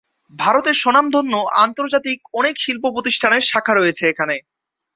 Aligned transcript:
ভারতের 0.33 0.75
স্বনামধন্য 0.75 1.33
ও 1.41 1.51
আন্তর্জাতিক 1.63 2.19
অনেক 2.33 2.55
শিল্প 2.57 2.83
প্রতিষ্ঠানের 2.95 3.43
শাখা 3.49 3.73
রয়েছে 3.75 4.03
এখানে। 4.07 4.35